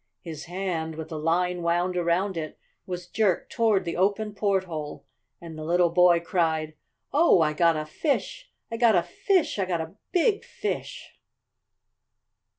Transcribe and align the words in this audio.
His 0.23 0.45
hand, 0.45 0.95
with 0.95 1.09
the 1.09 1.19
line 1.19 1.61
wound 1.61 1.95
around 1.95 2.35
it, 2.35 2.57
was 2.87 3.05
jerked 3.05 3.51
toward 3.51 3.85
the 3.85 3.97
open 3.97 4.33
porthole 4.33 5.05
and 5.39 5.55
the 5.55 5.63
little 5.63 5.91
boy 5.91 6.19
cried: 6.19 6.73
"Oh, 7.13 7.41
I 7.41 7.53
got 7.53 7.77
a 7.77 7.85
fish! 7.85 8.49
I 8.71 8.77
got 8.77 8.95
a 8.95 9.03
fish! 9.03 9.59
I 9.59 9.65
got 9.65 9.79
a 9.79 9.93
big 10.11 10.43
fish!" 10.43 11.19